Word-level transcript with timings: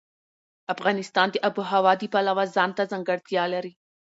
افغانستان 0.73 1.27
د 1.31 1.35
آب 1.47 1.55
وهوا 1.59 1.93
د 1.97 2.03
پلوه 2.13 2.43
ځانته 2.55 2.83
ځانګړتیا 2.91 3.43
لري. 3.53 3.73